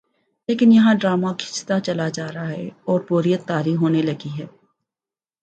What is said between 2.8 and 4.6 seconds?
اوربوریت طاری ہونے لگی ہے۔